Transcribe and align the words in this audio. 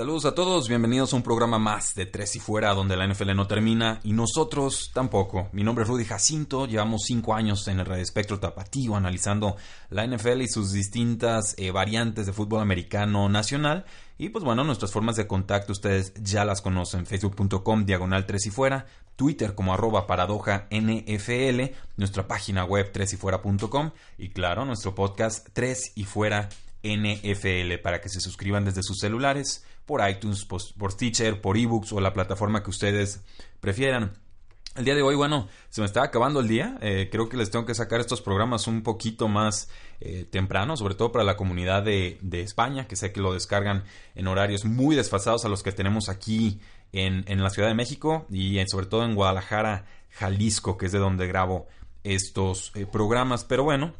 Saludos 0.00 0.24
a 0.24 0.34
todos, 0.34 0.66
bienvenidos 0.66 1.12
a 1.12 1.16
un 1.16 1.22
programa 1.22 1.58
más 1.58 1.94
de 1.94 2.06
Tres 2.06 2.34
y 2.34 2.40
Fuera, 2.40 2.72
donde 2.72 2.96
la 2.96 3.06
NFL 3.06 3.34
no 3.36 3.46
termina 3.46 4.00
y 4.02 4.14
nosotros 4.14 4.92
tampoco. 4.94 5.50
Mi 5.52 5.62
nombre 5.62 5.82
es 5.82 5.90
Rudy 5.90 6.06
Jacinto, 6.06 6.64
llevamos 6.64 7.02
cinco 7.04 7.34
años 7.34 7.68
en 7.68 7.80
el 7.80 7.84
Radio 7.84 8.02
Espectro 8.02 8.40
Tapatío 8.40 8.96
analizando 8.96 9.56
la 9.90 10.06
NFL 10.06 10.40
y 10.40 10.48
sus 10.48 10.72
distintas 10.72 11.54
eh, 11.58 11.70
variantes 11.70 12.24
de 12.24 12.32
fútbol 12.32 12.62
americano 12.62 13.28
nacional. 13.28 13.84
Y 14.16 14.30
pues 14.30 14.42
bueno, 14.42 14.64
nuestras 14.64 14.90
formas 14.90 15.16
de 15.16 15.26
contacto 15.26 15.72
ustedes 15.72 16.14
ya 16.14 16.46
las 16.46 16.62
conocen, 16.62 17.04
facebook.com 17.04 17.84
diagonal 17.84 18.24
Tres 18.24 18.46
y 18.46 18.50
Fuera, 18.50 18.86
Twitter 19.16 19.54
como 19.54 19.74
arroba 19.74 20.06
paradoja 20.06 20.66
NFL, 20.70 21.74
nuestra 21.98 22.26
página 22.26 22.64
web 22.64 22.90
tresyfuera.com 22.90 23.90
y 24.16 24.30
claro, 24.30 24.64
nuestro 24.64 24.94
podcast 24.94 25.46
Tres 25.52 25.92
y 25.94 26.04
Fuera 26.04 26.48
NFL 26.82 27.80
para 27.82 28.00
que 28.00 28.08
se 28.08 28.20
suscriban 28.20 28.64
desde 28.64 28.82
sus 28.82 28.98
celulares 28.98 29.64
por 29.86 30.08
iTunes, 30.08 30.44
por, 30.44 30.92
Stitcher, 30.92 31.40
por 31.40 31.56
ebooks 31.56 31.92
o 31.92 32.00
la 32.00 32.12
plataforma 32.12 32.62
que 32.62 32.70
ustedes 32.70 33.22
prefieran. 33.60 34.12
El 34.76 34.84
día 34.84 34.94
de 34.94 35.02
hoy, 35.02 35.16
bueno, 35.16 35.48
se 35.68 35.80
me 35.80 35.86
está 35.86 36.04
acabando 36.04 36.38
el 36.38 36.46
día. 36.46 36.78
Eh, 36.80 37.08
creo 37.10 37.28
que 37.28 37.36
les 37.36 37.50
tengo 37.50 37.66
que 37.66 37.74
sacar 37.74 37.98
estos 37.98 38.22
programas 38.22 38.68
un 38.68 38.82
poquito 38.84 39.26
más 39.26 39.68
eh, 40.00 40.24
temprano, 40.30 40.76
sobre 40.76 40.94
todo 40.94 41.10
para 41.10 41.24
la 41.24 41.36
comunidad 41.36 41.82
de, 41.82 42.18
España, 42.32 42.86
que 42.86 42.94
sé 42.94 43.12
que 43.12 43.20
lo 43.20 43.34
descargan 43.34 43.82
en 44.14 44.28
horarios 44.28 44.64
muy 44.64 44.94
desfasados 44.94 45.44
a 45.44 45.48
los 45.48 45.64
que 45.64 45.72
tenemos 45.72 46.08
aquí 46.08 46.60
en, 46.92 47.24
la 47.42 47.50
Ciudad 47.50 47.68
de 47.68 47.74
México 47.74 48.26
y 48.30 48.64
sobre 48.68 48.86
todo 48.86 49.04
en 49.04 49.16
Guadalajara, 49.16 49.86
Jalisco, 50.10 50.78
que 50.78 50.86
es 50.86 50.92
de 50.92 50.98
donde 51.00 51.26
grabo 51.26 51.66
estos 52.04 52.70
eh, 52.76 52.86
programas. 52.86 53.42
Pero 53.44 53.64
bueno, 53.64 53.92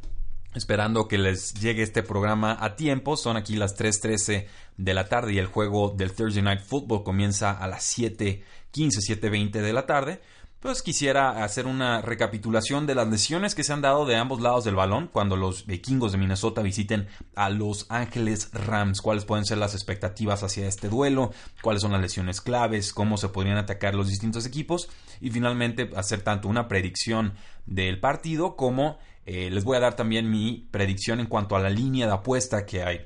esperando 0.53 1.07
que 1.07 1.17
les 1.17 1.53
llegue 1.53 1.83
este 1.83 2.03
programa 2.03 2.57
a 2.59 2.75
tiempo. 2.75 3.17
Son 3.17 3.37
aquí 3.37 3.55
las 3.55 3.77
3.13 3.77 4.47
de 4.77 4.93
la 4.93 5.07
tarde 5.07 5.33
y 5.33 5.37
el 5.37 5.47
juego 5.47 5.93
del 5.95 6.13
Thursday 6.13 6.43
Night 6.43 6.61
Football 6.61 7.03
comienza 7.03 7.51
a 7.51 7.67
las 7.67 7.97
7.15, 7.97 8.43
7.20 8.73 9.51
de 9.61 9.73
la 9.73 9.85
tarde. 9.85 10.21
Pues 10.61 10.83
quisiera 10.83 11.43
hacer 11.43 11.65
una 11.65 12.03
recapitulación 12.03 12.85
de 12.85 12.93
las 12.93 13.07
lesiones 13.07 13.55
que 13.55 13.63
se 13.63 13.73
han 13.73 13.81
dado 13.81 14.05
de 14.05 14.15
ambos 14.15 14.41
lados 14.41 14.63
del 14.63 14.75
balón 14.75 15.09
cuando 15.11 15.35
los 15.35 15.65
vikingos 15.65 16.11
de 16.11 16.19
Minnesota 16.19 16.61
visiten 16.61 17.07
a 17.35 17.49
Los 17.49 17.87
Ángeles 17.89 18.51
Rams. 18.53 19.01
¿Cuáles 19.01 19.25
pueden 19.25 19.43
ser 19.43 19.57
las 19.57 19.73
expectativas 19.73 20.43
hacia 20.43 20.67
este 20.67 20.87
duelo? 20.87 21.31
¿Cuáles 21.63 21.81
son 21.81 21.93
las 21.93 22.01
lesiones 22.01 22.41
claves? 22.41 22.93
¿Cómo 22.93 23.17
se 23.17 23.29
podrían 23.29 23.57
atacar 23.57 23.95
los 23.95 24.07
distintos 24.07 24.45
equipos? 24.45 24.87
Y 25.19 25.31
finalmente 25.31 25.89
hacer 25.95 26.21
tanto 26.21 26.47
una 26.47 26.67
predicción 26.67 27.33
del 27.65 27.99
partido 27.99 28.55
como 28.55 28.99
eh, 29.25 29.49
les 29.51 29.63
voy 29.63 29.77
a 29.77 29.81
dar 29.81 29.95
también 29.95 30.29
mi 30.29 30.67
predicción 30.71 31.19
en 31.19 31.27
cuanto 31.27 31.55
a 31.55 31.59
la 31.59 31.69
línea 31.69 32.07
de 32.07 32.13
apuesta 32.13 32.65
que 32.65 32.83
hay. 32.83 33.05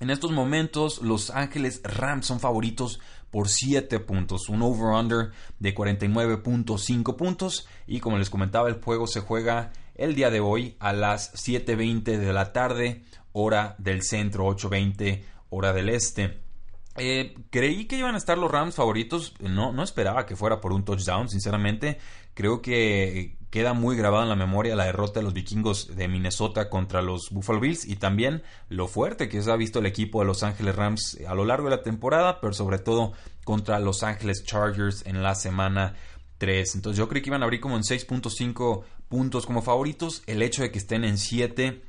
En 0.00 0.10
estos 0.10 0.30
momentos, 0.30 1.02
Los 1.02 1.30
Ángeles 1.30 1.80
Rams 1.82 2.26
son 2.26 2.38
favoritos 2.38 3.00
por 3.30 3.48
7 3.48 3.98
puntos, 4.00 4.48
un 4.48 4.62
over-under 4.62 5.32
de 5.58 5.74
49.5 5.74 7.16
puntos. 7.16 7.68
Y 7.86 8.00
como 8.00 8.18
les 8.18 8.30
comentaba, 8.30 8.68
el 8.68 8.80
juego 8.80 9.06
se 9.06 9.20
juega 9.20 9.72
el 9.96 10.14
día 10.14 10.30
de 10.30 10.40
hoy 10.40 10.76
a 10.78 10.92
las 10.92 11.34
7.20 11.34 12.18
de 12.18 12.32
la 12.32 12.52
tarde, 12.52 13.02
hora 13.32 13.74
del 13.78 14.02
centro, 14.02 14.46
8.20 14.46 15.24
hora 15.50 15.72
del 15.72 15.88
este. 15.88 16.40
Eh, 16.96 17.34
creí 17.50 17.86
que 17.86 17.96
iban 17.96 18.14
a 18.14 18.18
estar 18.18 18.38
los 18.38 18.50
Rams 18.50 18.76
favoritos. 18.76 19.34
No, 19.40 19.72
no 19.72 19.82
esperaba 19.82 20.26
que 20.26 20.36
fuera 20.36 20.60
por 20.60 20.72
un 20.72 20.84
touchdown, 20.84 21.28
sinceramente. 21.28 21.98
Creo 22.34 22.62
que 22.62 23.37
queda 23.50 23.72
muy 23.72 23.96
grabada 23.96 24.24
en 24.24 24.28
la 24.28 24.36
memoria 24.36 24.76
la 24.76 24.84
derrota 24.84 25.20
de 25.20 25.24
los 25.24 25.34
vikingos 25.34 25.96
de 25.96 26.08
Minnesota 26.08 26.68
contra 26.68 27.02
los 27.02 27.30
Buffalo 27.30 27.60
Bills 27.60 27.86
y 27.86 27.96
también 27.96 28.42
lo 28.68 28.88
fuerte 28.88 29.28
que 29.28 29.42
se 29.42 29.50
ha 29.50 29.56
visto 29.56 29.78
el 29.78 29.86
equipo 29.86 30.20
de 30.20 30.26
Los 30.26 30.42
Ángeles 30.42 30.76
Rams 30.76 31.18
a 31.26 31.34
lo 31.34 31.44
largo 31.44 31.70
de 31.70 31.76
la 31.76 31.82
temporada, 31.82 32.40
pero 32.40 32.52
sobre 32.52 32.78
todo 32.78 33.12
contra 33.44 33.78
Los 33.80 34.02
Ángeles 34.02 34.44
Chargers 34.44 35.06
en 35.06 35.22
la 35.22 35.34
semana 35.34 35.94
3. 36.38 36.74
Entonces 36.74 36.98
yo 36.98 37.08
creí 37.08 37.22
que 37.22 37.30
iban 37.30 37.42
a 37.42 37.44
abrir 37.44 37.60
como 37.60 37.76
en 37.76 37.82
6.5 37.82 38.82
puntos 39.08 39.46
como 39.46 39.62
favoritos. 39.62 40.22
El 40.26 40.42
hecho 40.42 40.62
de 40.62 40.70
que 40.70 40.78
estén 40.78 41.04
en 41.04 41.18
7 41.18 41.82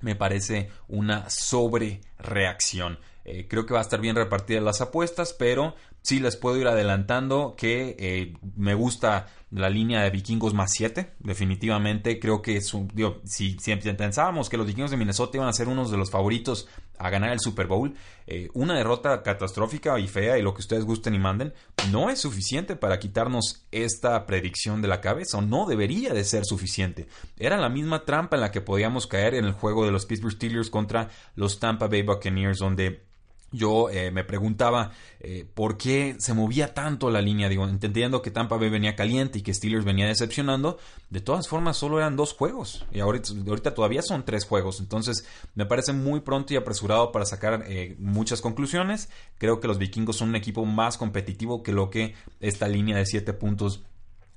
me 0.00 0.16
parece 0.16 0.70
una 0.88 1.28
sobrereacción. 1.28 2.98
Eh, 3.24 3.46
creo 3.48 3.66
que 3.66 3.74
va 3.74 3.80
a 3.80 3.82
estar 3.82 4.00
bien 4.00 4.16
repartida 4.16 4.60
las 4.60 4.80
apuestas, 4.80 5.32
pero 5.32 5.74
sí 6.02 6.20
les 6.20 6.36
puedo 6.36 6.56
ir 6.56 6.66
adelantando 6.66 7.54
que 7.56 7.96
eh, 7.98 8.34
me 8.56 8.74
gusta 8.74 9.26
la 9.50 9.68
línea 9.68 10.02
de 10.02 10.10
vikingos 10.10 10.54
más 10.54 10.72
7. 10.72 11.14
Definitivamente 11.18 12.18
creo 12.18 12.40
que 12.40 12.60
digo, 12.94 13.20
si, 13.24 13.56
pensábamos 13.96 14.48
que 14.48 14.56
los 14.56 14.66
vikingos 14.66 14.90
de 14.90 14.96
Minnesota 14.96 15.36
iban 15.36 15.48
a 15.48 15.52
ser 15.52 15.68
unos 15.68 15.90
de 15.90 15.96
los 15.96 16.10
favoritos 16.10 16.68
a 16.98 17.10
ganar 17.10 17.32
el 17.32 17.40
Super 17.40 17.66
Bowl, 17.66 17.94
eh, 18.26 18.48
una 18.52 18.76
derrota 18.76 19.22
catastrófica 19.22 19.98
y 19.98 20.06
fea 20.06 20.38
y 20.38 20.42
lo 20.42 20.52
que 20.54 20.60
ustedes 20.60 20.84
gusten 20.84 21.14
y 21.14 21.18
manden, 21.18 21.54
no 21.90 22.10
es 22.10 22.20
suficiente 22.20 22.76
para 22.76 22.98
quitarnos 22.98 23.66
esta 23.72 24.26
predicción 24.26 24.82
de 24.82 24.88
la 24.88 25.00
cabeza 25.00 25.38
o 25.38 25.42
no 25.42 25.66
debería 25.66 26.12
de 26.12 26.24
ser 26.24 26.44
suficiente. 26.44 27.08
Era 27.38 27.56
la 27.56 27.70
misma 27.70 28.04
trampa 28.04 28.36
en 28.36 28.42
la 28.42 28.50
que 28.50 28.60
podíamos 28.60 29.06
caer 29.06 29.34
en 29.34 29.46
el 29.46 29.52
juego 29.52 29.84
de 29.84 29.92
los 29.92 30.06
Pittsburgh 30.06 30.34
Steelers 30.34 30.70
contra 30.70 31.08
los 31.34 31.58
Tampa 31.58 31.88
Bay 31.88 32.02
Buccaneers 32.02 32.58
donde 32.58 33.09
yo 33.52 33.90
eh, 33.90 34.10
me 34.10 34.24
preguntaba 34.24 34.92
eh, 35.20 35.46
por 35.54 35.76
qué 35.76 36.16
se 36.18 36.34
movía 36.34 36.72
tanto 36.72 37.10
la 37.10 37.20
línea, 37.20 37.48
digo, 37.48 37.66
entendiendo 37.68 38.22
que 38.22 38.30
Tampa 38.30 38.56
Bay 38.56 38.70
venía 38.70 38.94
caliente 38.94 39.38
y 39.38 39.42
que 39.42 39.52
Steelers 39.52 39.84
venía 39.84 40.06
decepcionando, 40.06 40.78
de 41.10 41.20
todas 41.20 41.48
formas 41.48 41.76
solo 41.76 41.98
eran 41.98 42.16
dos 42.16 42.32
juegos 42.32 42.86
y 42.92 43.00
ahorita, 43.00 43.32
ahorita 43.46 43.74
todavía 43.74 44.02
son 44.02 44.24
tres 44.24 44.44
juegos, 44.44 44.80
entonces 44.80 45.26
me 45.54 45.66
parece 45.66 45.92
muy 45.92 46.20
pronto 46.20 46.54
y 46.54 46.56
apresurado 46.56 47.12
para 47.12 47.26
sacar 47.26 47.64
eh, 47.66 47.96
muchas 47.98 48.40
conclusiones, 48.40 49.08
creo 49.38 49.60
que 49.60 49.68
los 49.68 49.78
vikingos 49.78 50.16
son 50.16 50.30
un 50.30 50.36
equipo 50.36 50.64
más 50.64 50.96
competitivo 50.96 51.62
que 51.62 51.72
lo 51.72 51.90
que 51.90 52.14
esta 52.40 52.68
línea 52.68 52.96
de 52.96 53.06
siete 53.06 53.32
puntos 53.32 53.82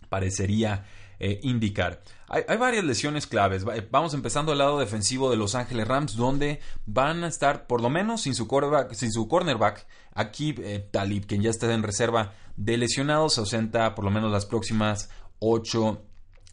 parecería 0.10 0.86
eh, 1.26 1.40
indicar. 1.42 2.02
Hay, 2.28 2.58
varias 2.58 2.84
lesiones 2.84 3.28
claves. 3.28 3.64
Vamos 3.92 4.14
empezando 4.14 4.52
al 4.52 4.58
lado 4.58 4.78
defensivo 4.78 5.32
de 5.32 5.38
Los 5.38 5.56
Ángeles 5.56 5.88
Rams, 5.88 6.18
donde 6.18 6.60
van 6.86 7.24
a 7.24 7.28
estar 7.28 7.66
por 7.66 7.80
lo 7.80 7.90
menos 7.90 8.24
sin 8.24 8.36
su, 8.36 8.46
sin 8.92 9.10
su 9.10 9.30
cornerback, 9.30 9.88
Akib 10.14 10.60
eh, 10.60 10.86
Talib, 10.92 11.26
quien 11.26 11.42
ya 11.42 11.50
está 11.50 11.74
en 11.74 11.82
reserva 11.82 12.34
de 12.58 12.76
lesionados, 12.76 13.36
se 13.36 13.40
ausenta 13.40 13.96
por 13.96 14.04
lo 14.04 14.12
menos 14.12 14.34
las 14.34 14.46
próximas 14.46 15.10
ocho 15.40 16.02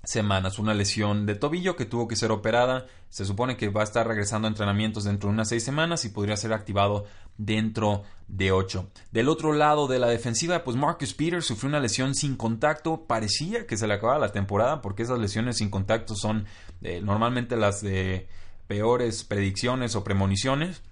semanas. 0.02 0.58
Una 0.58 0.74
lesión 0.74 1.26
de 1.26 1.34
tobillo 1.34 1.76
que 1.76 1.84
tuvo 1.84 2.08
que 2.08 2.16
ser 2.16 2.30
operada. 2.30 2.86
Se 3.08 3.24
supone 3.24 3.56
que 3.56 3.68
va 3.68 3.82
a 3.82 3.84
estar 3.84 4.06
regresando 4.06 4.46
a 4.46 4.50
entrenamientos 4.50 5.04
dentro 5.04 5.28
de 5.28 5.34
unas 5.34 5.48
seis 5.48 5.64
semanas 5.64 6.04
y 6.04 6.10
podría 6.10 6.36
ser 6.36 6.52
activado 6.52 7.06
dentro 7.36 8.02
de 8.28 8.52
ocho. 8.52 8.90
Del 9.12 9.28
otro 9.28 9.52
lado 9.52 9.88
de 9.88 9.98
la 9.98 10.08
defensiva, 10.08 10.62
pues 10.64 10.76
Marcus 10.76 11.14
Peters 11.14 11.46
sufrió 11.46 11.68
una 11.68 11.80
lesión 11.80 12.14
sin 12.14 12.36
contacto. 12.36 13.04
Parecía 13.06 13.66
que 13.66 13.76
se 13.76 13.86
le 13.86 13.94
acababa 13.94 14.18
la 14.18 14.32
temporada 14.32 14.80
porque 14.82 15.02
esas 15.02 15.18
lesiones 15.18 15.58
sin 15.58 15.70
contacto 15.70 16.14
son 16.14 16.46
eh, 16.82 17.00
normalmente 17.02 17.56
las 17.56 17.82
de 17.82 18.28
peores 18.66 19.24
predicciones 19.24 19.96
o 19.96 20.04
premoniciones. 20.04 20.82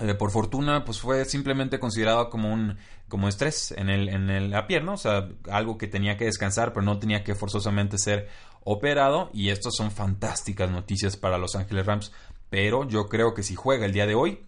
Eh, 0.00 0.14
por 0.14 0.30
fortuna, 0.30 0.84
pues 0.84 0.98
fue 0.98 1.24
simplemente 1.24 1.78
considerado 1.78 2.28
como 2.28 2.52
un 2.52 2.76
como 3.08 3.28
estrés 3.28 3.72
en, 3.76 3.90
el, 3.90 4.08
en 4.08 4.50
la 4.50 4.66
pierna, 4.66 4.92
o 4.92 4.96
sea, 4.96 5.28
algo 5.48 5.78
que 5.78 5.86
tenía 5.86 6.16
que 6.16 6.24
descansar, 6.24 6.72
pero 6.72 6.84
no 6.84 6.98
tenía 6.98 7.22
que 7.22 7.36
forzosamente 7.36 7.96
ser 7.96 8.28
operado. 8.64 9.30
Y 9.32 9.50
estas 9.50 9.74
son 9.76 9.92
fantásticas 9.92 10.70
noticias 10.70 11.16
para 11.16 11.38
Los 11.38 11.54
Ángeles 11.54 11.86
Rams. 11.86 12.12
Pero 12.50 12.88
yo 12.88 13.08
creo 13.08 13.34
que 13.34 13.42
si 13.42 13.54
juega 13.54 13.86
el 13.86 13.92
día 13.92 14.06
de 14.06 14.14
hoy, 14.14 14.40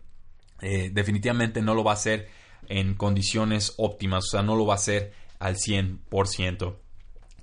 eh, 0.62 0.90
definitivamente 0.92 1.62
no 1.62 1.74
lo 1.74 1.84
va 1.84 1.92
a 1.92 1.94
hacer 1.94 2.28
en 2.68 2.94
condiciones 2.94 3.74
óptimas, 3.76 4.24
o 4.24 4.30
sea, 4.30 4.42
no 4.42 4.56
lo 4.56 4.66
va 4.66 4.74
a 4.74 4.76
hacer 4.76 5.12
al 5.38 5.56
100%. 5.56 6.76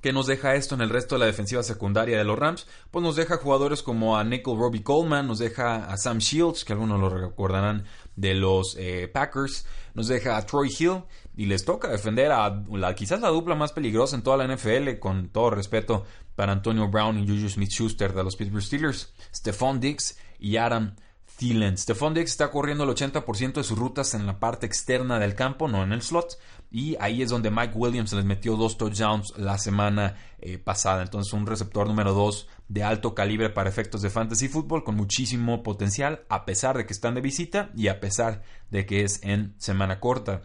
¿Qué 0.03 0.11
nos 0.11 0.27
deja 0.27 0.55
esto 0.55 0.75
en 0.75 0.81
el 0.81 0.89
resto 0.89 1.15
de 1.15 1.19
la 1.19 1.27
defensiva 1.27 1.63
secundaria 1.63 2.17
de 2.17 2.25
los 2.25 2.37
Rams? 2.37 2.67
Pues 2.91 3.01
nos 3.01 3.15
deja 3.15 3.37
jugadores 3.37 3.81
como 3.81 4.17
a 4.17 4.25
Nickel 4.25 4.57
Robbie 4.57 4.83
Coleman, 4.83 5.25
nos 5.25 5.39
deja 5.39 5.85
a 5.85 5.95
Sam 5.95 6.17
Shields, 6.17 6.65
que 6.65 6.73
algunos 6.73 6.99
lo 6.99 7.07
recordarán 7.07 7.85
de 8.17 8.33
los 8.35 8.75
eh, 8.77 9.07
Packers, 9.07 9.65
nos 9.93 10.09
deja 10.09 10.35
a 10.35 10.45
Troy 10.45 10.69
Hill 10.77 11.03
y 11.37 11.45
les 11.45 11.63
toca 11.63 11.87
defender 11.87 12.33
a 12.33 12.65
la, 12.69 12.93
quizás 12.95 13.21
la 13.21 13.29
dupla 13.29 13.55
más 13.55 13.71
peligrosa 13.71 14.17
en 14.17 14.23
toda 14.23 14.35
la 14.35 14.53
NFL, 14.53 14.99
con 14.99 15.29
todo 15.29 15.51
respeto 15.51 16.03
para 16.35 16.51
Antonio 16.51 16.89
Brown 16.89 17.17
y 17.17 17.25
Juju 17.25 17.47
Smith-Schuster 17.47 18.11
de 18.11 18.25
los 18.25 18.35
Pittsburgh 18.35 18.61
Steelers, 18.61 19.13
Stephon 19.33 19.79
Diggs 19.79 20.17
y 20.37 20.57
Adam 20.57 20.97
Thielen. 21.43 21.77
Stephon 21.77 22.13
Diggs 22.13 22.31
está 22.31 22.49
corriendo 22.49 22.85
el 22.85 22.89
80% 22.91 23.55
de 23.55 23.63
sus 23.65 23.77
rutas 23.77 24.13
en 24.13 24.25
la 24.25 24.39
parte 24.39 24.65
externa 24.65 25.19
del 25.19 25.35
campo, 25.35 25.67
no 25.67 25.83
en 25.83 25.91
el 25.91 26.01
slot. 26.01 26.39
Y 26.71 26.95
ahí 27.01 27.21
es 27.21 27.29
donde 27.29 27.51
Mike 27.51 27.73
Williams 27.75 28.13
les 28.13 28.23
metió 28.23 28.55
dos 28.55 28.77
touchdowns 28.77 29.37
la 29.37 29.57
semana 29.57 30.15
eh, 30.39 30.57
pasada. 30.57 31.03
Entonces, 31.03 31.33
un 31.33 31.45
receptor 31.45 31.85
número 31.85 32.13
2 32.13 32.47
de 32.69 32.83
alto 32.83 33.13
calibre 33.13 33.49
para 33.49 33.69
efectos 33.69 34.01
de 34.01 34.09
fantasy 34.09 34.47
football 34.47 34.85
con 34.85 34.95
muchísimo 34.95 35.63
potencial, 35.63 36.21
a 36.29 36.45
pesar 36.45 36.77
de 36.77 36.85
que 36.85 36.93
están 36.93 37.13
de 37.13 37.19
visita 37.19 37.71
y 37.75 37.89
a 37.89 37.99
pesar 37.99 38.43
de 38.71 38.85
que 38.85 39.03
es 39.03 39.21
en 39.21 39.53
semana 39.57 39.99
corta. 39.99 40.43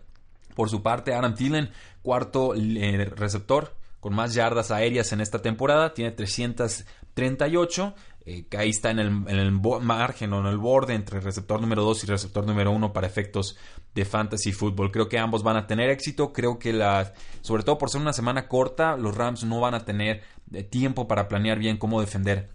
Por 0.57 0.69
su 0.69 0.83
parte, 0.83 1.15
Adam 1.15 1.37
Thielen, 1.37 1.71
cuarto 2.03 2.57
eh, 2.57 3.05
receptor 3.15 3.77
con 4.01 4.15
más 4.15 4.35
yardas 4.35 4.73
aéreas 4.73 5.13
en 5.13 5.21
esta 5.21 5.43
temporada, 5.43 5.95
tiene 5.95 6.11
338 6.11 7.95
eh, 8.29 8.45
ahí 8.59 8.69
está 8.69 8.91
en 8.91 8.99
el, 8.99 9.53
margen 9.81 10.35
o 10.35 10.41
en 10.41 10.47
el 10.47 10.59
borde 10.59 10.93
entre 10.93 11.19
receptor 11.19 11.63
número 11.63 11.83
2 11.83 12.05
y 12.05 12.07
receptor 12.09 12.47
número 12.47 12.71
1 12.73 12.93
para 12.93 13.07
efectos 13.07 13.57
de 13.95 14.05
fantasy 14.05 14.53
fútbol. 14.53 14.93
Creo 14.93 15.09
que 15.09 15.19
ambos 15.19 15.43
van 15.43 15.57
a 15.57 15.67
tener 15.67 15.89
éxito. 15.89 16.31
Creo 16.31 16.59
que 16.59 16.75
la, 16.75 17.15
sobre 17.41 17.63
todo 17.63 17.79
por 17.79 17.89
ser 17.89 18.03
una 18.03 18.13
semana 18.13 18.47
corta, 18.47 18.99
los 18.99 19.17
Rams 19.17 19.45
no 19.45 19.61
van 19.61 19.73
a 19.73 19.87
tener 19.87 20.21
eh, 20.53 20.63
tiempo 20.63 21.09
para 21.09 21.27
planear 21.27 21.59
bien 21.59 21.79
cómo 21.79 22.03
defender 22.03 22.51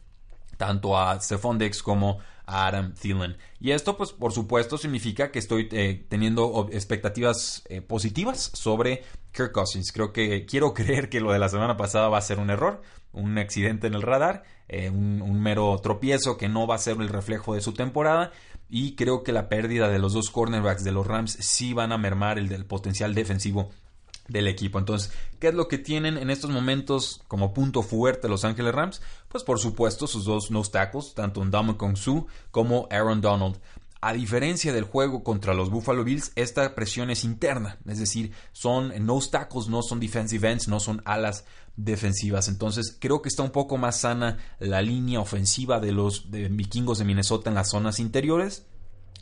tanto 0.57 0.95
a 0.95 1.19
Stephon 1.19 1.57
Dex 1.57 1.81
como 1.81 2.19
a 2.45 2.67
Adam 2.67 2.93
Thielen. 2.93 3.37
Y 3.59 3.71
esto, 3.71 3.97
pues, 3.97 4.11
por 4.11 4.31
supuesto, 4.31 4.77
significa 4.77 5.31
que 5.31 5.39
estoy 5.39 5.69
eh, 5.71 6.05
teniendo 6.07 6.69
expectativas 6.71 7.63
positivas 7.87 8.51
sobre 8.53 9.01
Kirk 9.31 9.51
Cousins. 9.51 9.91
Creo 9.91 10.13
que 10.13 10.45
quiero 10.45 10.71
creer 10.75 11.09
que 11.09 11.19
lo 11.19 11.31
de 11.31 11.39
la 11.39 11.49
semana 11.49 11.77
pasada 11.77 12.09
va 12.09 12.19
a 12.19 12.21
ser 12.21 12.37
un 12.37 12.51
error 12.51 12.83
un 13.13 13.37
accidente 13.37 13.87
en 13.87 13.93
el 13.93 14.01
radar, 14.01 14.43
eh, 14.73 14.89
un, 14.89 15.41
mero 15.41 15.79
tropiezo 15.81 16.37
que 16.37 16.49
no 16.49 16.67
va 16.67 16.75
a 16.75 16.79
ser 16.79 16.97
el 16.97 17.09
reflejo 17.09 17.53
de 17.53 17.61
su 17.61 17.73
temporada. 17.73 18.31
Y 18.69 18.95
creo 18.95 19.23
que 19.23 19.31
la 19.31 19.49
pérdida 19.49 19.89
de 19.89 19.99
los 19.99 20.13
dos 20.13 20.29
cornerbacks 20.29 20.83
de 20.83 20.91
los 20.91 21.05
Rams 21.05 21.33
sí 21.39 21.73
van 21.73 21.91
a 21.91 21.97
mermar 21.97 22.39
el 22.39 22.65
potencial 22.65 23.13
defensivo 23.13 23.69
del 24.27 24.47
equipo. 24.47 24.79
Entonces, 24.79 25.11
¿qué 25.39 25.49
es 25.49 25.53
lo 25.53 25.67
que 25.67 25.77
tienen 25.77 26.17
en 26.17 26.29
estos 26.29 26.49
momentos 26.49 27.21
como 27.27 27.53
punto 27.53 27.81
fuerte 27.81 28.29
los 28.29 28.45
Ángeles 28.45 28.73
Rams? 28.73 29.01
Pues 29.27 29.43
por 29.43 29.59
supuesto 29.59 30.07
sus 30.07 30.25
dos 30.25 30.51
nose 30.51 30.71
tackles, 30.71 31.13
tanto 31.13 31.43
Kong 31.77 31.97
Su 31.97 32.27
como 32.51 32.87
Aaron 32.91 33.21
Donald. 33.21 33.59
A 34.05 34.11
diferencia 34.11 34.73
del 34.73 34.83
juego 34.83 35.23
contra 35.23 35.53
los 35.53 35.69
Buffalo 35.69 36.03
Bills, 36.03 36.33
esta 36.35 36.75
presión 36.75 37.09
es 37.09 37.23
interna, 37.23 37.77
es 37.87 37.99
decir, 37.99 38.33
son 38.51 38.91
nose 39.05 39.31
tackles, 39.31 39.69
no 39.69 39.81
son 39.81 40.01
defensive 40.01 40.51
ends, 40.51 40.67
no 40.67 40.81
son 40.81 41.01
alas 41.05 41.45
defensivas. 41.77 42.49
Entonces, 42.49 42.97
creo 42.99 43.21
que 43.21 43.29
está 43.29 43.43
un 43.43 43.51
poco 43.51 43.77
más 43.77 44.01
sana 44.01 44.39
la 44.59 44.81
línea 44.81 45.21
ofensiva 45.21 45.79
de 45.79 45.93
los 45.93 46.29
vikingos 46.29 46.97
de 46.97 47.05
Minnesota 47.05 47.49
en 47.49 47.55
las 47.55 47.69
zonas 47.69 48.01
interiores, 48.01 48.65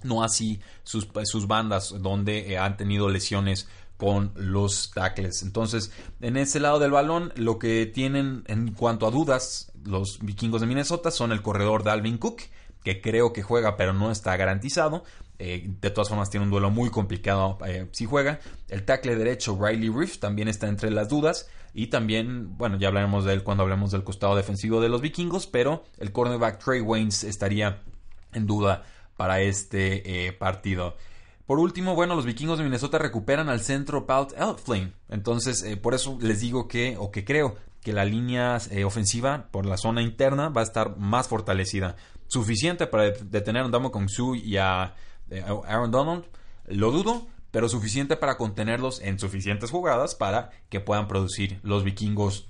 no 0.01 0.23
así 0.23 0.61
sus, 0.81 1.07
sus 1.25 1.45
bandas 1.45 1.93
donde 1.99 2.51
eh, 2.51 2.57
han 2.57 2.75
tenido 2.75 3.07
lesiones 3.07 3.67
con 3.97 4.31
los 4.33 4.89
tackles. 4.95 5.43
Entonces, 5.43 5.91
en 6.21 6.37
ese 6.37 6.59
lado 6.59 6.79
del 6.79 6.89
balón, 6.89 7.31
lo 7.35 7.59
que 7.59 7.85
tienen 7.85 8.43
en 8.47 8.73
cuanto 8.73 9.05
a 9.05 9.11
dudas 9.11 9.71
los 9.85 10.17
vikingos 10.23 10.61
de 10.61 10.65
Minnesota 10.65 11.11
son 11.11 11.31
el 11.31 11.43
corredor 11.43 11.83
Dalvin 11.83 12.17
Cook 12.17 12.41
que 12.83 13.01
creo 13.01 13.33
que 13.33 13.43
juega, 13.43 13.77
pero 13.77 13.93
no 13.93 14.11
está 14.11 14.35
garantizado. 14.37 15.03
Eh, 15.43 15.65
de 15.81 15.89
todas 15.89 16.09
formas, 16.09 16.29
tiene 16.29 16.45
un 16.45 16.51
duelo 16.51 16.69
muy 16.69 16.89
complicado 16.89 17.57
eh, 17.65 17.87
si 17.91 18.05
juega. 18.05 18.39
El 18.69 18.83
tackle 18.83 19.15
derecho, 19.15 19.57
Riley 19.59 19.89
Riff, 19.89 20.19
también 20.19 20.47
está 20.47 20.67
entre 20.67 20.91
las 20.91 21.09
dudas. 21.09 21.49
Y 21.73 21.87
también, 21.87 22.57
bueno, 22.57 22.77
ya 22.77 22.89
hablaremos 22.89 23.23
de 23.25 23.33
él 23.33 23.43
cuando 23.43 23.63
hablemos 23.63 23.91
del 23.91 24.03
costado 24.03 24.35
defensivo 24.35 24.81
de 24.81 24.89
los 24.89 25.01
vikingos, 25.01 25.47
pero 25.47 25.83
el 25.99 26.11
cornerback 26.11 26.63
Trey 26.63 26.81
Waynes 26.81 27.23
estaría 27.23 27.81
en 28.33 28.45
duda 28.45 28.83
para 29.15 29.41
este 29.41 30.27
eh, 30.27 30.33
partido. 30.33 30.97
Por 31.45 31.59
último, 31.59 31.95
bueno, 31.95 32.15
los 32.15 32.25
vikingos 32.25 32.57
de 32.57 32.63
Minnesota 32.63 32.97
recuperan 32.97 33.49
al 33.49 33.61
centro 33.61 34.05
Paul 34.05 34.27
Elflame. 34.37 34.91
Entonces, 35.09 35.77
por 35.77 35.93
eso 35.93 36.17
les 36.21 36.41
digo 36.41 36.67
que, 36.67 36.97
o 36.97 37.11
que 37.11 37.25
creo, 37.25 37.57
que 37.81 37.93
la 37.93 38.05
línea 38.05 38.57
ofensiva 38.85 39.47
por 39.51 39.65
la 39.65 39.77
zona 39.77 40.01
interna 40.01 40.49
va 40.49 40.61
a 40.61 40.65
estar 40.65 40.97
más 40.97 41.27
fortalecida 41.27 41.95
suficiente 42.31 42.87
para 42.87 43.11
detener 43.11 43.63
a 43.63 43.67
Ndamo 43.67 43.91
Kong 43.91 44.07
Su 44.07 44.35
y 44.35 44.55
a 44.55 44.95
eh, 45.29 45.43
Aaron 45.67 45.91
Donald, 45.91 46.23
lo 46.65 46.91
dudo, 46.91 47.27
pero 47.51 47.67
suficiente 47.67 48.15
para 48.15 48.37
contenerlos 48.37 49.01
en 49.01 49.19
suficientes 49.19 49.69
jugadas 49.69 50.15
para 50.15 50.51
que 50.69 50.79
puedan 50.79 51.09
producir 51.09 51.59
los 51.61 51.83
vikingos 51.83 52.47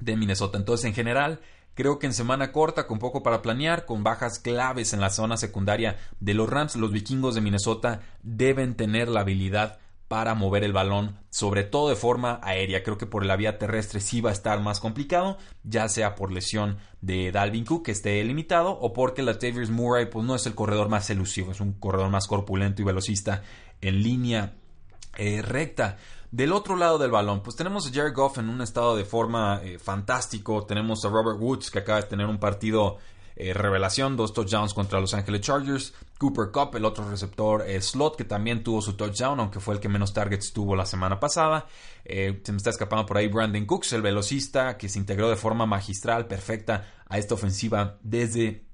de 0.00 0.16
Minnesota. 0.16 0.56
Entonces, 0.56 0.86
en 0.86 0.94
general, 0.94 1.40
creo 1.74 1.98
que 1.98 2.06
en 2.06 2.14
semana 2.14 2.52
corta, 2.52 2.86
con 2.86 2.98
poco 2.98 3.22
para 3.22 3.42
planear, 3.42 3.84
con 3.84 4.02
bajas 4.02 4.38
claves 4.38 4.94
en 4.94 5.00
la 5.02 5.10
zona 5.10 5.36
secundaria 5.36 5.98
de 6.20 6.32
los 6.32 6.48
Rams, 6.48 6.76
los 6.76 6.90
vikingos 6.90 7.34
de 7.34 7.42
Minnesota 7.42 8.00
deben 8.22 8.76
tener 8.76 9.08
la 9.08 9.20
habilidad 9.20 9.78
para 10.08 10.34
mover 10.34 10.64
el 10.64 10.72
balón, 10.72 11.18
sobre 11.30 11.64
todo 11.64 11.90
de 11.90 11.96
forma 11.96 12.40
aérea. 12.42 12.82
Creo 12.82 12.96
que 12.96 13.06
por 13.06 13.24
la 13.24 13.36
vía 13.36 13.58
terrestre 13.58 14.00
sí 14.00 14.22
va 14.22 14.30
a 14.30 14.32
estar 14.32 14.60
más 14.60 14.80
complicado, 14.80 15.36
ya 15.62 15.88
sea 15.88 16.14
por 16.14 16.32
lesión 16.32 16.78
de 17.02 17.30
Dalvin 17.30 17.66
Cook 17.66 17.84
que 17.84 17.92
esté 17.92 18.24
limitado 18.24 18.70
o 18.70 18.92
porque 18.94 19.22
Latavius 19.22 19.70
Murray 19.70 20.06
pues 20.06 20.24
no 20.24 20.34
es 20.34 20.46
el 20.46 20.54
corredor 20.54 20.88
más 20.88 21.08
elusivo, 21.10 21.52
es 21.52 21.60
un 21.60 21.74
corredor 21.74 22.08
más 22.08 22.26
corpulento 22.26 22.80
y 22.80 22.86
velocista 22.86 23.42
en 23.82 24.02
línea 24.02 24.54
eh, 25.18 25.42
recta. 25.42 25.98
Del 26.30 26.52
otro 26.52 26.76
lado 26.76 26.98
del 26.98 27.10
balón, 27.10 27.42
pues 27.42 27.56
tenemos 27.56 27.86
a 27.86 27.92
Jared 27.92 28.14
Goff 28.14 28.38
en 28.38 28.50
un 28.50 28.60
estado 28.60 28.96
de 28.96 29.06
forma 29.06 29.60
eh, 29.62 29.78
fantástico. 29.78 30.64
Tenemos 30.64 31.02
a 31.04 31.08
Robert 31.08 31.38
Woods 31.40 31.70
que 31.70 31.78
acaba 31.78 32.02
de 32.02 32.06
tener 32.06 32.26
un 32.26 32.38
partido 32.38 32.98
eh, 33.40 33.54
revelación, 33.54 34.16
dos 34.16 34.32
touchdowns 34.32 34.74
contra 34.74 35.00
Los 35.00 35.14
Angeles 35.14 35.42
Chargers. 35.42 35.94
Cooper 36.18 36.50
Cup, 36.50 36.74
el 36.74 36.84
otro 36.84 37.08
receptor 37.08 37.64
slot, 37.80 38.16
que 38.16 38.24
también 38.24 38.64
tuvo 38.64 38.82
su 38.82 38.94
touchdown, 38.94 39.38
aunque 39.38 39.60
fue 39.60 39.74
el 39.74 39.80
que 39.80 39.88
menos 39.88 40.12
targets 40.12 40.52
tuvo 40.52 40.74
la 40.74 40.84
semana 40.84 41.20
pasada. 41.20 41.68
Eh, 42.04 42.40
se 42.42 42.50
me 42.50 42.58
está 42.58 42.70
escapando 42.70 43.06
por 43.06 43.16
ahí 43.16 43.28
Brandon 43.28 43.64
Cooks, 43.64 43.92
el 43.92 44.02
velocista, 44.02 44.76
que 44.76 44.88
se 44.88 44.98
integró 44.98 45.30
de 45.30 45.36
forma 45.36 45.66
magistral, 45.66 46.26
perfecta 46.26 46.88
a 47.08 47.16
esta 47.16 47.34
ofensiva 47.34 47.98
desde 48.02 48.64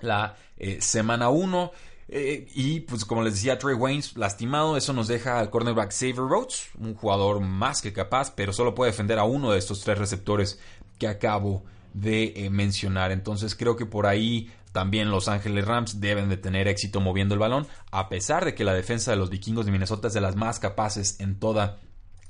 la 0.00 0.36
eh, 0.56 0.80
semana 0.80 1.28
1. 1.28 1.72
y 2.08 2.78
pues 2.80 3.04
como 3.04 3.24
les 3.24 3.34
decía, 3.34 3.58
Trey 3.58 3.74
Waynes 3.74 4.16
lastimado, 4.16 4.76
eso 4.76 4.92
nos 4.92 5.08
deja 5.08 5.40
al 5.40 5.50
cornerback 5.50 5.90
Xavier 5.90 6.18
Rhodes, 6.18 6.68
un 6.78 6.94
jugador 6.94 7.40
más 7.40 7.82
que 7.82 7.92
capaz, 7.92 8.32
pero 8.36 8.52
solo 8.52 8.72
puede 8.72 8.92
defender 8.92 9.18
a 9.18 9.24
uno 9.24 9.50
de 9.50 9.58
estos 9.58 9.80
tres 9.80 9.98
receptores 9.98 10.60
que 11.00 11.08
acabo 11.08 11.64
de 11.92 12.32
eh, 12.36 12.50
mencionar. 12.50 13.12
Entonces 13.12 13.54
creo 13.54 13.76
que 13.76 13.86
por 13.86 14.06
ahí 14.06 14.50
también 14.72 15.10
Los 15.10 15.28
Ángeles 15.28 15.66
Rams 15.66 16.00
deben 16.00 16.28
de 16.28 16.36
tener 16.36 16.66
éxito 16.66 17.00
moviendo 17.00 17.34
el 17.34 17.40
balón, 17.40 17.66
a 17.90 18.08
pesar 18.08 18.44
de 18.44 18.54
que 18.54 18.64
la 18.64 18.74
defensa 18.74 19.10
de 19.10 19.18
los 19.18 19.30
vikingos 19.30 19.66
de 19.66 19.72
Minnesota 19.72 20.08
es 20.08 20.14
de 20.14 20.20
las 20.20 20.34
más 20.34 20.58
capaces 20.58 21.20
en 21.20 21.38
toda 21.38 21.80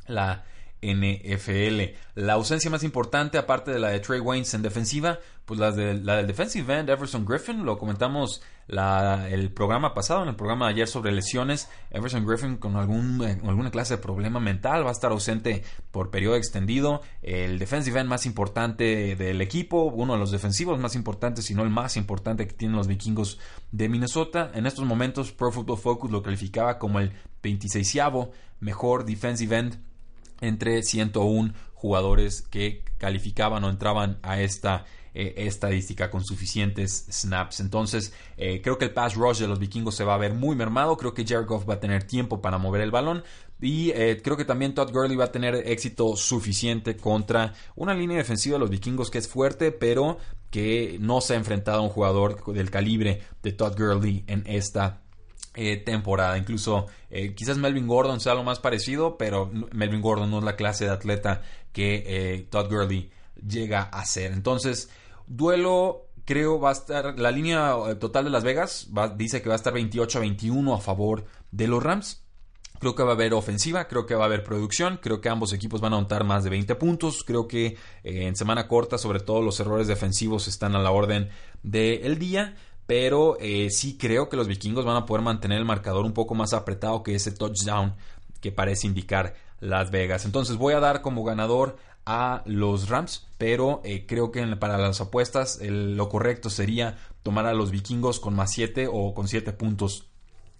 la 0.06 0.44
NFL. 0.82 1.94
La 2.16 2.34
ausencia 2.34 2.70
más 2.70 2.82
importante, 2.82 3.38
aparte 3.38 3.70
de 3.70 3.78
la 3.78 3.90
de 3.90 4.00
Trey 4.00 4.20
Waynes 4.20 4.52
en 4.54 4.62
defensiva, 4.62 5.18
pues 5.44 5.58
la, 5.58 5.72
de, 5.72 5.94
la 5.94 6.16
del 6.16 6.26
defensive 6.26 6.78
end 6.78 6.90
Everson 6.90 7.24
Griffin, 7.24 7.64
lo 7.64 7.78
comentamos 7.78 8.42
el 8.68 9.52
programa 9.52 9.92
pasado, 9.92 10.22
en 10.22 10.28
el 10.30 10.36
programa 10.36 10.66
de 10.66 10.72
ayer 10.74 10.88
sobre 10.88 11.12
lesiones. 11.12 11.68
Everson 11.90 12.26
Griffin 12.26 12.56
con 12.56 12.76
algún, 12.76 13.22
eh, 13.22 13.38
alguna 13.44 13.70
clase 13.70 13.96
de 13.96 14.02
problema 14.02 14.40
mental 14.40 14.84
va 14.84 14.90
a 14.90 14.92
estar 14.92 15.12
ausente 15.12 15.62
por 15.90 16.10
periodo 16.10 16.36
extendido. 16.36 17.02
El 17.22 17.58
defensive 17.58 18.00
end 18.00 18.08
más 18.08 18.26
importante 18.26 19.16
del 19.16 19.40
equipo, 19.40 19.84
uno 19.84 20.14
de 20.14 20.18
los 20.18 20.30
defensivos 20.30 20.78
más 20.78 20.94
importantes, 20.94 21.44
si 21.44 21.54
no 21.54 21.62
el 21.62 21.70
más 21.70 21.96
importante 21.96 22.46
que 22.46 22.54
tienen 22.54 22.76
los 22.76 22.86
vikingos 22.86 23.38
de 23.70 23.88
Minnesota. 23.88 24.50
En 24.54 24.66
estos 24.66 24.84
momentos, 24.84 25.32
Pro 25.32 25.52
Football 25.52 25.78
Focus 25.78 26.10
lo 26.10 26.22
calificaba 26.22 26.78
como 26.78 26.98
el 27.00 27.12
26 27.42 27.96
mejor 28.60 29.04
defensive 29.04 29.56
end 29.56 29.91
entre 30.42 30.82
101 30.82 31.54
jugadores 31.72 32.42
que 32.42 32.84
calificaban 32.98 33.64
o 33.64 33.70
entraban 33.70 34.18
a 34.22 34.40
esta 34.40 34.84
eh, 35.14 35.34
estadística 35.46 36.10
con 36.10 36.24
suficientes 36.24 37.06
snaps. 37.10 37.60
Entonces, 37.60 38.14
eh, 38.38 38.62
creo 38.62 38.78
que 38.78 38.86
el 38.86 38.92
pass 38.94 39.14
rush 39.14 39.40
de 39.40 39.48
los 39.48 39.58
vikingos 39.58 39.94
se 39.94 40.04
va 40.04 40.14
a 40.14 40.18
ver 40.18 40.32
muy 40.32 40.56
mermado. 40.56 40.96
Creo 40.96 41.12
que 41.12 41.26
Jared 41.26 41.46
Goff 41.46 41.68
va 41.68 41.74
a 41.74 41.80
tener 41.80 42.04
tiempo 42.04 42.40
para 42.40 42.56
mover 42.56 42.80
el 42.80 42.90
balón. 42.90 43.22
Y 43.60 43.90
eh, 43.90 44.20
creo 44.22 44.38
que 44.38 44.44
también 44.46 44.74
Todd 44.74 44.90
Gurley 44.90 45.16
va 45.16 45.26
a 45.26 45.32
tener 45.32 45.54
éxito 45.54 46.16
suficiente 46.16 46.96
contra 46.96 47.52
una 47.76 47.94
línea 47.94 48.16
defensiva 48.16 48.54
de 48.54 48.60
los 48.60 48.70
vikingos 48.70 49.10
que 49.10 49.18
es 49.18 49.28
fuerte, 49.28 49.70
pero 49.70 50.16
que 50.50 50.96
no 50.98 51.20
se 51.20 51.34
ha 51.34 51.36
enfrentado 51.36 51.80
a 51.80 51.82
un 51.82 51.90
jugador 51.90 52.42
del 52.54 52.70
calibre 52.70 53.22
de 53.42 53.52
Todd 53.52 53.76
Gurley 53.76 54.24
en 54.26 54.44
esta 54.46 55.02
eh, 55.54 55.76
temporada. 55.76 56.38
Incluso 56.38 56.86
eh, 57.10 57.34
quizás 57.34 57.58
Melvin 57.58 57.86
Gordon 57.86 58.20
sea 58.20 58.34
lo 58.34 58.42
más 58.42 58.58
parecido, 58.58 59.18
pero 59.18 59.50
Melvin 59.72 60.00
Gordon 60.00 60.30
no 60.30 60.38
es 60.38 60.44
la 60.44 60.56
clase 60.56 60.86
de 60.86 60.92
atleta 60.92 61.42
que 61.72 62.04
eh, 62.06 62.46
Todd 62.48 62.70
Gurley 62.70 63.10
llega 63.46 63.82
a 63.82 64.02
ser. 64.06 64.32
Entonces, 64.32 64.88
duelo 65.26 66.06
creo 66.24 66.58
va 66.58 66.70
a 66.70 66.72
estar 66.72 67.18
la 67.18 67.30
línea 67.30 67.74
total 68.00 68.24
de 68.24 68.30
Las 68.30 68.44
Vegas 68.44 68.88
dice 69.16 69.42
que 69.42 69.48
va 69.48 69.54
a 69.54 69.56
estar 69.56 69.74
28 69.74 70.18
a 70.18 70.20
21 70.22 70.74
a 70.74 70.80
favor 70.80 71.26
de 71.50 71.66
los 71.66 71.82
Rams. 71.82 72.24
Creo 72.78 72.94
que 72.94 73.02
va 73.02 73.10
a 73.10 73.14
haber 73.14 73.34
ofensiva, 73.34 73.86
creo 73.86 74.06
que 74.06 74.14
va 74.14 74.24
a 74.24 74.26
haber 74.26 74.42
producción, 74.42 74.98
creo 75.00 75.20
que 75.20 75.28
ambos 75.28 75.52
equipos 75.52 75.80
van 75.80 75.92
a 75.92 75.98
anotar 75.98 76.24
más 76.24 76.42
de 76.44 76.50
20 76.50 76.74
puntos, 76.76 77.22
creo 77.24 77.46
que 77.46 77.76
en 78.02 78.34
semana 78.34 78.66
corta 78.66 78.98
sobre 78.98 79.20
todo 79.20 79.40
los 79.40 79.60
errores 79.60 79.86
defensivos 79.86 80.48
están 80.48 80.74
a 80.74 80.80
la 80.80 80.90
orden 80.90 81.28
del 81.62 82.18
día, 82.18 82.56
pero 82.86 83.36
eh, 83.40 83.68
sí 83.70 83.96
creo 83.96 84.28
que 84.28 84.36
los 84.36 84.48
vikingos 84.48 84.84
van 84.84 84.96
a 84.96 85.06
poder 85.06 85.22
mantener 85.22 85.58
el 85.58 85.64
marcador 85.64 86.04
un 86.04 86.12
poco 86.12 86.34
más 86.34 86.52
apretado 86.52 87.02
que 87.02 87.14
ese 87.14 87.32
touchdown 87.32 87.94
que 88.40 88.52
parece 88.52 88.86
indicar 88.86 89.34
Las 89.60 89.90
Vegas. 89.90 90.24
Entonces 90.24 90.56
voy 90.56 90.74
a 90.74 90.80
dar 90.80 91.02
como 91.02 91.24
ganador 91.24 91.76
a 92.04 92.42
los 92.46 92.88
Rams, 92.88 93.28
pero 93.38 93.80
eh, 93.84 94.06
creo 94.06 94.32
que 94.32 94.44
para 94.56 94.78
las 94.78 95.00
apuestas 95.00 95.60
lo 95.62 96.08
correcto 96.08 96.50
sería 96.50 96.98
tomar 97.22 97.46
a 97.46 97.54
los 97.54 97.70
vikingos 97.70 98.18
con 98.18 98.34
más 98.34 98.50
7 98.52 98.88
o 98.92 99.14
con 99.14 99.28
7 99.28 99.52
puntos 99.52 100.11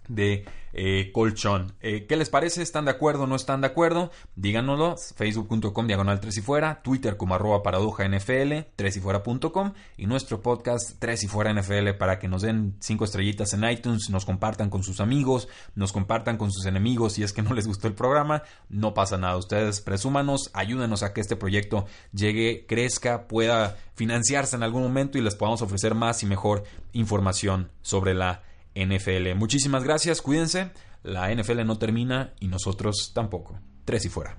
de 0.07 0.45
eh, 0.75 1.11
colchón. 1.13 1.73
Eh, 1.81 2.07
¿Qué 2.07 2.17
les 2.17 2.29
parece? 2.29 2.63
¿Están 2.63 2.85
de 2.85 2.91
acuerdo 2.91 3.27
no 3.27 3.35
están 3.35 3.61
de 3.61 3.67
acuerdo? 3.67 4.11
Díganoslo. 4.35 4.95
Facebook.com 5.15 5.87
diagonal 5.87 6.19
3 6.19 6.37
y 6.37 6.41
fuera. 6.41 6.81
Twitter 6.81 7.15
como 7.15 7.35
arroba 7.35 7.61
paradoja 7.61 8.07
NFL. 8.07 8.53
3 8.75 8.97
y 8.97 8.99
fuera.com. 8.99 9.73
Y 9.97 10.07
nuestro 10.07 10.41
podcast 10.41 10.97
3 10.99 11.23
y 11.23 11.27
fuera 11.27 11.53
NFL 11.53 11.91
para 11.99 12.17
que 12.17 12.27
nos 12.27 12.41
den 12.41 12.75
5 12.79 13.05
estrellitas 13.05 13.53
en 13.53 13.63
iTunes. 13.69 14.09
Nos 14.09 14.25
compartan 14.25 14.71
con 14.71 14.83
sus 14.83 14.99
amigos. 14.99 15.47
Nos 15.75 15.91
compartan 15.91 16.37
con 16.37 16.51
sus 16.51 16.65
enemigos. 16.65 17.13
Si 17.13 17.23
es 17.23 17.33
que 17.33 17.43
no 17.43 17.53
les 17.53 17.67
gustó 17.67 17.87
el 17.87 17.93
programa, 17.93 18.41
no 18.69 18.95
pasa 18.95 19.17
nada. 19.17 19.37
Ustedes 19.37 19.79
presúmanos. 19.81 20.49
Ayúdenos 20.53 21.03
a 21.03 21.13
que 21.13 21.21
este 21.21 21.35
proyecto 21.35 21.85
llegue, 22.13 22.65
crezca, 22.67 23.27
pueda 23.27 23.77
financiarse 23.95 24.55
en 24.55 24.63
algún 24.63 24.81
momento 24.81 25.19
y 25.19 25.21
les 25.21 25.35
podamos 25.35 25.61
ofrecer 25.61 25.93
más 25.93 26.23
y 26.23 26.25
mejor 26.25 26.63
información 26.93 27.69
sobre 27.83 28.15
la 28.15 28.41
NFL. 28.75 29.35
Muchísimas 29.35 29.83
gracias, 29.83 30.21
cuídense. 30.21 30.71
La 31.03 31.33
NFL 31.33 31.65
no 31.65 31.77
termina 31.77 32.33
y 32.39 32.47
nosotros 32.47 33.11
tampoco. 33.13 33.59
Tres 33.85 34.05
y 34.05 34.09
fuera. 34.09 34.37